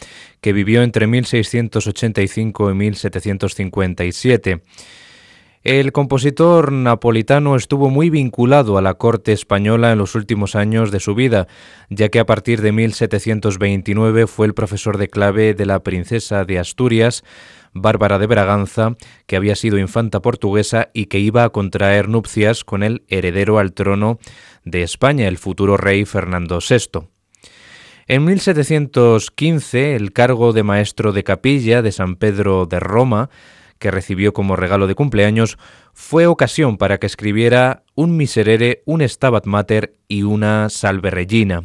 que 0.42 0.52
vivió 0.52 0.84
entre 0.84 1.08
1685 1.08 2.72
y 2.72 2.74
1757. 2.74 4.62
El 5.64 5.92
compositor 5.92 6.72
napolitano 6.72 7.56
estuvo 7.56 7.92
muy 7.92 8.10
vinculado 8.10 8.80
a 8.80 8.82
la 8.82 8.96
corte 8.96 9.32
española 9.32 9.92
en 9.92 10.00
los 10.00 10.16
últimos 10.16 10.56
años 10.56 10.90
de 10.90 11.00
su 11.00 11.14
vida, 11.14 11.48
ya 11.92 12.10
que 12.10 12.20
a 12.20 12.26
partir 12.26 12.64
de 12.64 12.72
1729 12.72 14.26
fue 14.26 14.48
el 14.48 14.56
profesor 14.56 14.98
de 14.98 15.08
clave 15.08 15.54
de 15.54 15.68
la 15.68 15.84
princesa 15.84 16.46
de 16.46 16.58
Asturias, 16.58 17.24
Bárbara 17.74 18.18
de 18.18 18.26
Braganza, 18.26 18.96
que 19.28 19.36
había 19.36 19.56
sido 19.56 19.78
infanta 19.78 20.20
portuguesa 20.20 20.90
y 20.96 21.06
que 21.06 21.20
iba 21.20 21.44
a 21.44 21.52
contraer 21.52 22.10
nupcias 22.10 22.64
con 22.64 22.82
el 22.82 23.04
heredero 23.08 23.60
al 23.60 23.74
trono 23.74 24.18
de 24.66 24.82
España, 24.82 25.28
el 25.28 25.38
futuro 25.38 25.78
rey 25.78 26.06
Fernando 26.06 26.58
VI. 26.58 27.08
En 28.08 28.26
1715, 28.26 29.96
el 29.96 30.12
cargo 30.12 30.54
de 30.54 30.64
maestro 30.64 31.12
de 31.12 31.24
capilla 31.24 31.84
de 31.84 31.92
San 31.92 32.16
Pedro 32.16 32.66
de 32.66 32.80
Roma, 32.80 33.30
que 33.82 33.92
recibió 33.92 34.32
como 34.32 34.56
regalo 34.56 34.88
de 34.88 34.96
cumpleaños, 34.96 35.58
fue 35.92 36.28
ocasión 36.28 36.78
para 36.78 37.00
que 37.00 37.08
escribiera 37.08 37.84
un 37.96 38.16
miserere, 38.16 38.84
un 38.86 39.02
Stabat 39.02 39.46
Mater 39.46 39.96
y 40.08 40.24
una 40.24 40.70
Salve 40.70 41.10
Regina. 41.10 41.64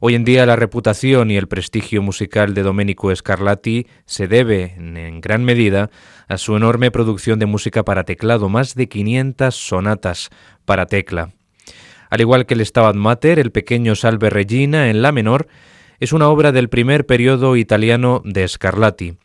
Hoy 0.00 0.16
en 0.16 0.24
día 0.24 0.46
la 0.46 0.56
reputación 0.56 1.30
y 1.30 1.36
el 1.36 1.46
prestigio 1.46 2.02
musical 2.02 2.54
de 2.54 2.62
Domenico 2.62 3.14
Scarlatti 3.14 3.86
se 4.06 4.26
debe, 4.26 4.74
en 4.76 5.20
gran 5.20 5.44
medida, 5.44 5.90
a 6.28 6.38
su 6.38 6.56
enorme 6.56 6.90
producción 6.90 7.38
de 7.38 7.46
música 7.46 7.84
para 7.84 8.04
teclado, 8.04 8.48
más 8.48 8.74
de 8.74 8.88
500 8.88 9.54
sonatas 9.54 10.30
para 10.64 10.86
tecla. 10.86 11.30
Al 12.10 12.20
igual 12.20 12.46
que 12.46 12.54
el 12.54 12.64
Stabat 12.64 12.96
Mater, 12.96 13.38
el 13.38 13.52
pequeño 13.52 13.94
Salve 13.94 14.30
Regina 14.30 14.88
en 14.88 15.02
la 15.02 15.12
menor 15.12 15.46
es 16.00 16.12
una 16.12 16.28
obra 16.28 16.52
del 16.52 16.68
primer 16.68 17.06
periodo 17.06 17.56
italiano 17.56 18.22
de 18.24 18.48
Scarlatti 18.48 19.18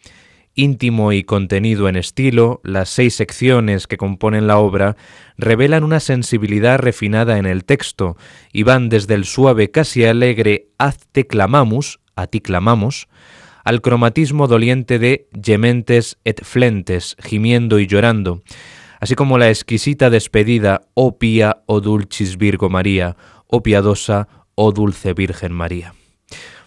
íntimo 0.56 1.14
y 1.14 1.24
contenido 1.24 1.88
en 1.88 1.96
estilo, 1.96 2.62
las 2.64 2.90
seis 2.90 3.16
secciones 3.16 3.88
que 3.88 3.98
componen 3.98 4.48
la 4.48 4.58
obra 4.58 4.98
revelan 5.38 5.84
una 5.84 6.00
sensibilidad 6.00 6.80
refinada 6.80 7.38
en 7.38 7.46
el 7.46 7.66
texto 7.66 8.18
y 8.52 8.64
van 8.64 8.90
desde 8.90 9.14
el 9.14 9.26
suave 9.26 9.72
casi 9.72 10.06
alegre 10.06 10.68
haz 10.78 10.98
te 11.12 11.28
clamamus, 11.28 12.00
a 12.16 12.28
ti 12.28 12.42
clamamos, 12.42 13.08
al 13.64 13.82
cromatismo 13.82 14.48
doliente 14.48 15.00
de 15.00 15.28
gementes 15.44 16.18
et 16.26 16.44
flentes, 16.44 17.16
gimiendo 17.20 17.80
y 17.80 17.88
llorando, 17.88 18.42
así 19.00 19.16
como 19.16 19.38
la 19.38 19.50
exquisita 19.50 20.10
despedida, 20.10 20.82
oh 20.94 21.18
pía, 21.18 21.64
oh 21.66 21.80
dulcis 21.80 22.38
Virgo 22.38 22.70
María, 22.70 23.16
oh 23.48 23.62
piadosa, 23.62 24.28
oh 24.56 24.72
dulce 24.72 25.14
Virgen 25.14 25.54
María. 25.54 25.94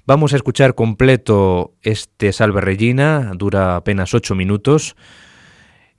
Vamos 0.05 0.33
a 0.33 0.37
escuchar 0.37 0.75
completo 0.75 1.75
este 1.81 2.33
Salve 2.33 2.61
Regina, 2.61 3.33
dura 3.37 3.77
apenas 3.77 4.15
ocho 4.15 4.35
minutos, 4.35 4.97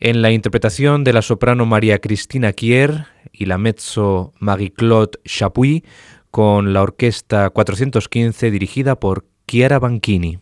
en 0.02 0.22
la 0.22 0.32
interpretación 0.32 1.06
de 1.06 1.14
la 1.14 1.22
soprano 1.22 1.66
María 1.66 2.00
Cristina 2.00 2.52
Kier 2.52 3.06
y 3.32 3.46
la 3.46 3.58
mezzo 3.58 4.34
Marie-Claude 4.40 5.20
Chapuis 5.24 5.84
con 6.32 6.74
la 6.74 6.82
orquesta 6.82 7.50
415 7.50 8.52
dirigida 8.52 9.00
por 9.00 9.26
Chiara 9.48 9.80
Banchini. 9.80 10.40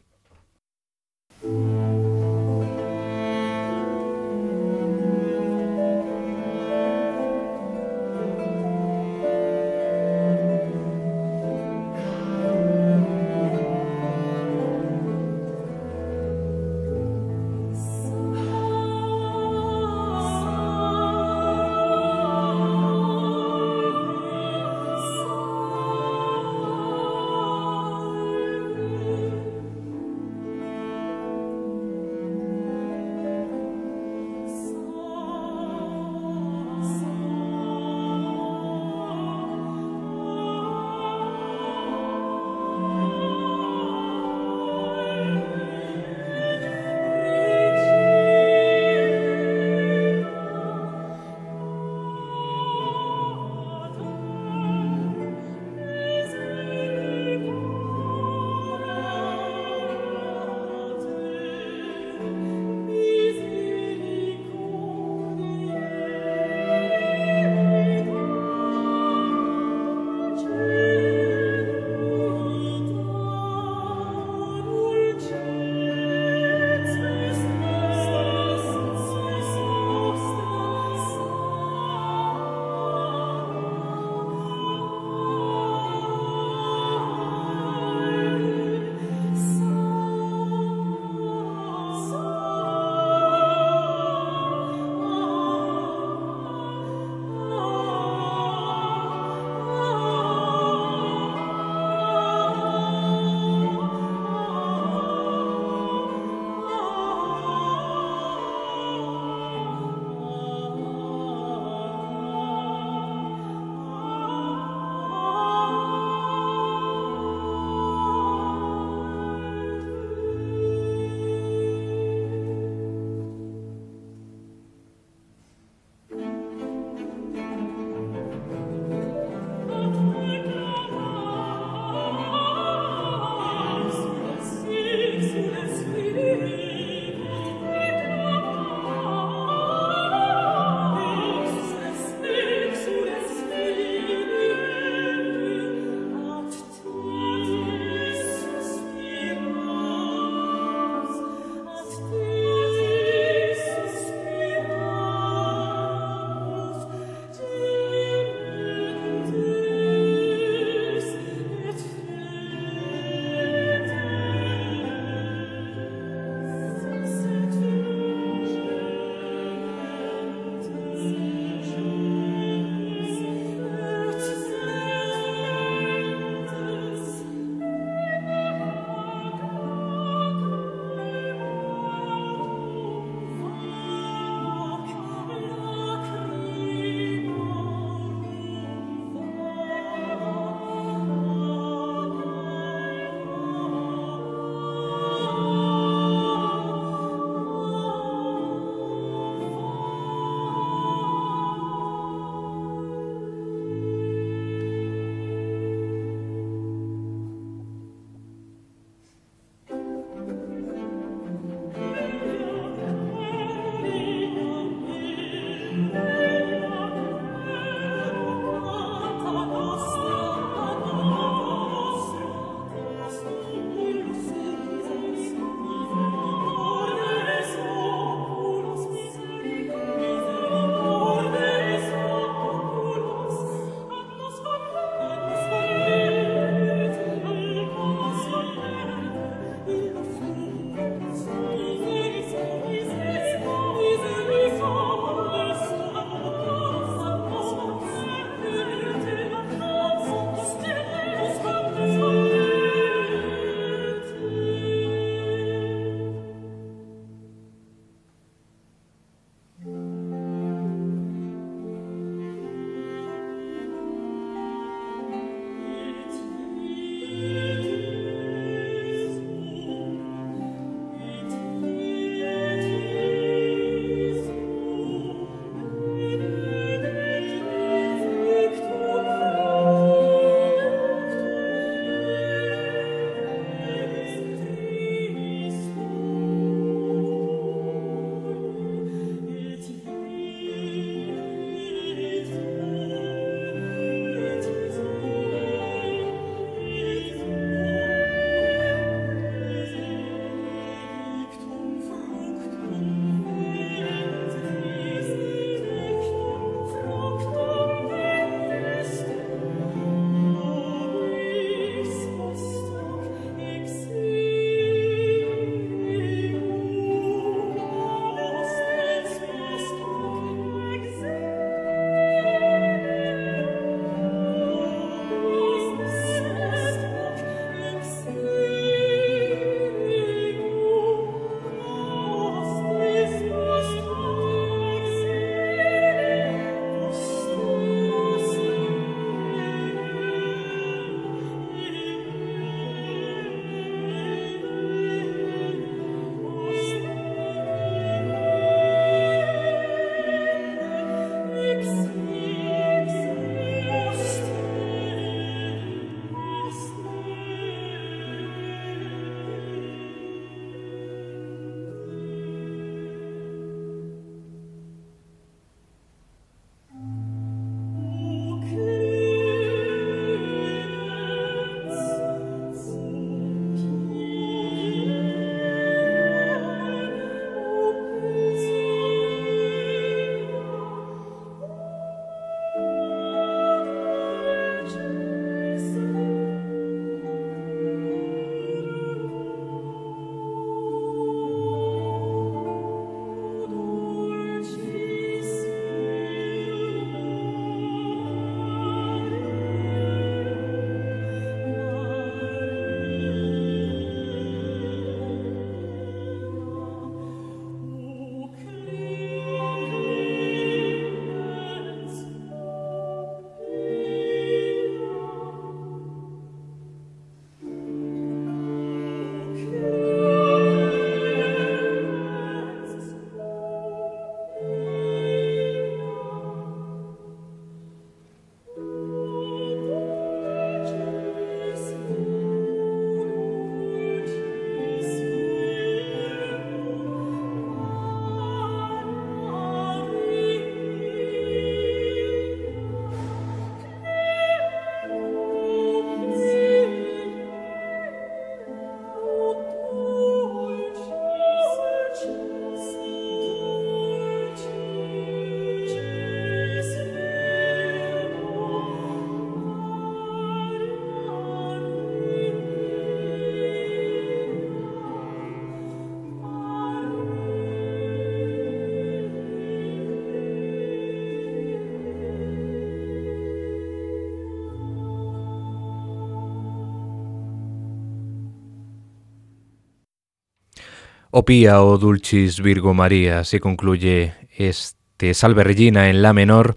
O 481.14 481.26
Pía 481.26 481.62
o 481.62 481.78
Dulcis 481.78 482.40
Virgo 482.40 482.74
María, 482.74 483.20
así 483.20 483.42
concluye 483.42 484.14
este 484.38 485.14
Salve 485.14 485.44
Regina 485.44 485.90
en 485.90 486.02
la 486.02 486.14
menor 486.14 486.56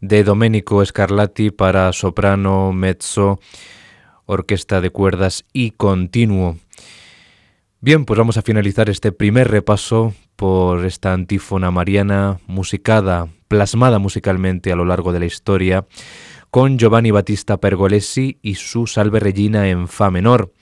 de 0.00 0.22
Domenico 0.22 0.84
Scarlatti 0.84 1.50
para 1.50 1.92
soprano, 1.92 2.72
mezzo, 2.72 3.40
orquesta 4.24 4.80
de 4.80 4.90
cuerdas 4.90 5.44
y 5.52 5.72
continuo. 5.72 6.58
Bien, 7.80 8.04
pues 8.04 8.16
vamos 8.16 8.36
a 8.36 8.42
finalizar 8.42 8.88
este 8.88 9.10
primer 9.10 9.50
repaso 9.50 10.14
por 10.36 10.86
esta 10.86 11.12
antífona 11.12 11.72
mariana 11.72 12.38
musicada, 12.46 13.26
plasmada 13.48 13.98
musicalmente 13.98 14.70
a 14.70 14.76
lo 14.76 14.84
largo 14.84 15.12
de 15.12 15.18
la 15.18 15.26
historia, 15.26 15.88
con 16.52 16.78
Giovanni 16.78 17.10
Battista 17.10 17.56
Pergolesi 17.56 18.38
y 18.42 18.54
su 18.54 18.86
Salve 18.86 19.18
Regina 19.18 19.68
en 19.68 19.88
Fa 19.88 20.12
menor. 20.12 20.52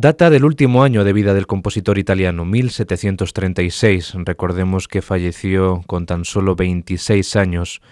Data 0.00 0.30
del 0.30 0.46
último 0.46 0.82
año 0.82 1.04
de 1.04 1.12
vida 1.12 1.34
del 1.34 1.46
compositor 1.46 1.98
italiano, 1.98 2.46
1736. 2.46 4.14
Recordemos 4.24 4.88
que 4.88 5.02
falleció 5.02 5.82
con 5.86 6.06
tan 6.06 6.24
solo 6.24 6.56
26 6.56 7.36
años 7.36 7.82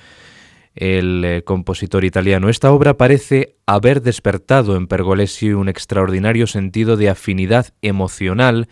el 0.75 1.23
eh, 1.23 1.43
compositor 1.45 2.07
italiano. 2.07 2.49
Esta 2.49 2.73
obra 2.73 2.97
parece 2.97 3.57
haber 3.67 4.01
despertado 4.01 4.75
en 4.77 4.87
Pergolesi 4.87 5.53
un 5.53 5.69
extraordinario 5.69 6.47
sentido 6.47 6.97
de 6.97 7.11
afinidad 7.11 7.75
emocional 7.83 8.69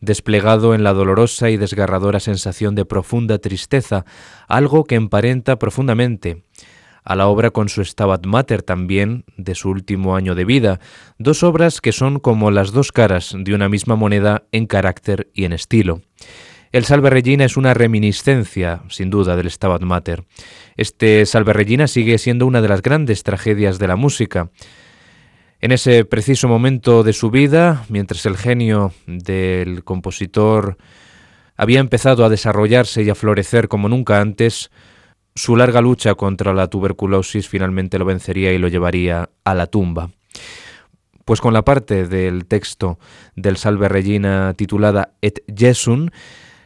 desplegado 0.00 0.74
en 0.74 0.82
la 0.82 0.92
dolorosa 0.92 1.50
y 1.50 1.56
desgarradora 1.56 2.18
sensación 2.18 2.74
de 2.74 2.84
profunda 2.84 3.38
tristeza, 3.38 4.04
algo 4.48 4.82
que 4.82 4.96
emparenta 4.96 5.60
profundamente 5.60 6.42
a 7.04 7.16
la 7.16 7.26
obra 7.26 7.50
con 7.50 7.68
su 7.68 7.84
Stabat 7.84 8.26
Mater 8.26 8.62
también 8.62 9.24
de 9.36 9.54
su 9.54 9.70
último 9.70 10.16
año 10.16 10.34
de 10.34 10.44
vida, 10.44 10.80
dos 11.18 11.42
obras 11.42 11.80
que 11.80 11.92
son 11.92 12.18
como 12.18 12.50
las 12.50 12.72
dos 12.72 12.92
caras 12.92 13.34
de 13.36 13.54
una 13.54 13.68
misma 13.68 13.96
moneda 13.96 14.44
en 14.52 14.66
carácter 14.66 15.30
y 15.34 15.44
en 15.44 15.52
estilo. 15.52 16.02
El 16.72 16.84
Salve 16.84 17.10
Regina 17.10 17.44
es 17.44 17.58
una 17.58 17.74
reminiscencia, 17.74 18.82
sin 18.88 19.10
duda, 19.10 19.36
del 19.36 19.50
Stabat 19.50 19.82
Mater. 19.82 20.24
Este 20.76 21.26
Salve 21.26 21.52
Regina 21.52 21.86
sigue 21.86 22.16
siendo 22.16 22.46
una 22.46 22.62
de 22.62 22.68
las 22.68 22.80
grandes 22.80 23.22
tragedias 23.22 23.78
de 23.78 23.88
la 23.88 23.96
música. 23.96 24.50
En 25.60 25.70
ese 25.70 26.06
preciso 26.06 26.48
momento 26.48 27.02
de 27.02 27.12
su 27.12 27.30
vida, 27.30 27.84
mientras 27.88 28.24
el 28.24 28.38
genio 28.38 28.92
del 29.06 29.84
compositor 29.84 30.78
había 31.56 31.78
empezado 31.78 32.24
a 32.24 32.30
desarrollarse 32.30 33.02
y 33.02 33.10
a 33.10 33.14
florecer 33.14 33.68
como 33.68 33.90
nunca 33.90 34.20
antes, 34.20 34.70
su 35.34 35.56
larga 35.56 35.80
lucha 35.80 36.14
contra 36.14 36.52
la 36.52 36.68
tuberculosis 36.68 37.48
finalmente 37.48 37.98
lo 37.98 38.04
vencería 38.04 38.52
y 38.52 38.58
lo 38.58 38.68
llevaría 38.68 39.30
a 39.44 39.54
la 39.54 39.66
tumba. 39.66 40.10
Pues 41.24 41.40
con 41.40 41.54
la 41.54 41.62
parte 41.62 42.06
del 42.06 42.46
texto 42.46 42.98
del 43.36 43.56
Salve 43.56 43.88
Regina 43.88 44.54
titulada 44.54 45.14
Et 45.22 45.42
Jesum, 45.54 46.08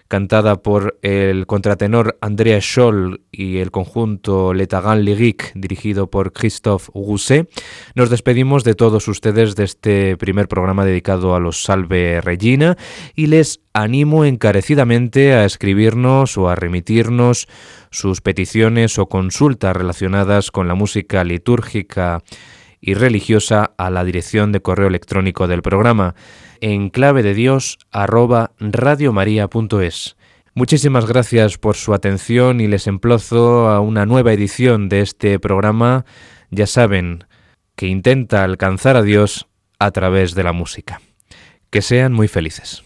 cantada 0.08 0.62
por 0.62 0.98
el 1.02 1.46
contratenor 1.46 2.18
Andrea 2.20 2.60
Scholl 2.60 3.22
y 3.32 3.58
el 3.58 3.70
conjunto 3.70 4.54
Letagan 4.54 5.04
Lyrique, 5.04 5.46
dirigido 5.54 6.10
por 6.10 6.32
Christophe 6.32 6.90
Rousset. 6.94 7.48
Nos 7.94 8.10
despedimos 8.10 8.64
de 8.64 8.74
todos 8.74 9.08
ustedes 9.08 9.56
de 9.56 9.64
este 9.64 10.16
primer 10.16 10.48
programa 10.48 10.84
dedicado 10.84 11.34
a 11.34 11.40
los 11.40 11.62
Salve 11.62 12.20
Regina 12.20 12.76
y 13.14 13.26
les 13.26 13.60
animo 13.72 14.24
encarecidamente 14.24 15.34
a 15.34 15.44
escribirnos 15.44 16.38
o 16.38 16.48
a 16.48 16.54
remitirnos 16.54 17.48
sus 17.90 18.20
peticiones 18.20 18.98
o 18.98 19.08
consultas 19.08 19.76
relacionadas 19.76 20.50
con 20.50 20.68
la 20.68 20.74
música 20.74 21.24
litúrgica 21.24 22.22
y 22.80 22.94
religiosa 22.94 23.72
a 23.76 23.90
la 23.90 24.04
dirección 24.04 24.52
de 24.52 24.60
correo 24.60 24.86
electrónico 24.86 25.48
del 25.48 25.62
programa 25.62 26.14
en 26.60 26.90
clave 26.90 27.22
de 27.22 27.34
Dios. 27.34 27.78
Muchísimas 30.54 31.06
gracias 31.06 31.58
por 31.58 31.76
su 31.76 31.92
atención 31.92 32.62
y 32.62 32.66
les 32.66 32.86
emplozo 32.86 33.68
a 33.68 33.80
una 33.80 34.06
nueva 34.06 34.32
edición 34.32 34.88
de 34.88 35.02
este 35.02 35.38
programa, 35.38 36.06
ya 36.50 36.66
saben, 36.66 37.24
que 37.74 37.88
intenta 37.88 38.42
alcanzar 38.42 38.96
a 38.96 39.02
Dios 39.02 39.48
a 39.78 39.90
través 39.90 40.34
de 40.34 40.44
la 40.44 40.52
música. 40.52 41.02
Que 41.68 41.82
sean 41.82 42.14
muy 42.14 42.26
felices. 42.26 42.85